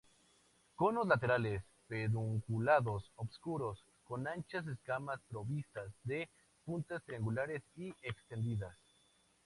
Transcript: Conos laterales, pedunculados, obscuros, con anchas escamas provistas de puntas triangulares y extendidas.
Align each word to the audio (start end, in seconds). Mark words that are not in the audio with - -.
Conos 0.73 1.05
laterales, 1.07 1.63
pedunculados, 1.87 3.11
obscuros, 3.17 3.85
con 4.03 4.27
anchas 4.27 4.65
escamas 4.67 5.21
provistas 5.29 5.91
de 6.03 6.27
puntas 6.65 7.03
triangulares 7.03 7.61
y 7.75 7.93
extendidas. 8.01 8.75